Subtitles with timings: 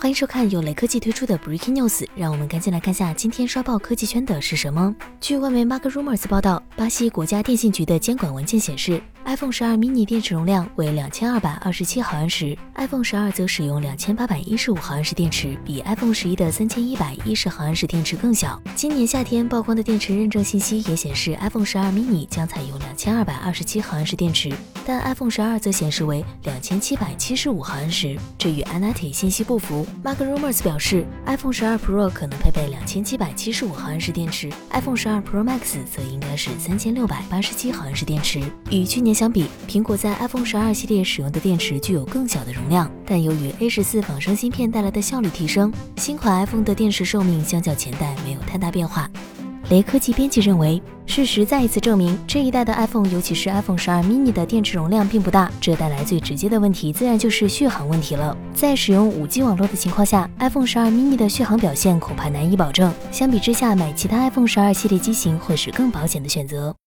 [0.00, 4.94] 欢迎收看由雷科技推出的 Breaking News，让我们赶紧来看下今天刷爆科技圈的是什么。
[5.20, 18.62] 据外媒 Mark Rumors 报道，巴西国家电信局的监管文件显示，iPhone 十二 mini 电池容量为两千二百二十七毫安时，iPhone 十二则使用两千八百一十五毫安时电池，比 iPhone 十一的三千一百一十毫安时电池更小。
[18.76, 24.48] 今年夏天曝光的电池认证信息也显示，iPhone 十二 mini 将采用两千二百二十七毫安时电池，
[24.86, 29.84] 但 iPhone 十二则显示为两千七百七十五毫安时，这与 Anati 信息不符。
[30.04, 38.40] Mark Rumors 表示，iPhone 十二 Pro 可能配备两千七百七十五毫安时电池，iPhone 十二 Pro Max 则应该是三千六百八十七毫安时电池。
[38.70, 49.10] 与去年相比，苹果在 iPhone 十二系列使用的电池具有更小的容量，但由于 A 十四仿生芯片带来的效率提升，新款 iPhone 的电池寿命相较前代没有太大变化。
[49.70, 58.34] 雷科技编辑认为，事实再一次证明，这一代的 iPhone，尤其是 iPhone 十二 mini 的电池容量并不大，这带来最直接的问题自然就是续航问题了。
[58.54, 62.90] 在使用 5G 网络的情况下，iPhone 十二 mini 的续航表现恐怕难以保证。
[63.12, 66.74] 相比之下，买其他 iPhone 十二系列机型会是更保险的选择。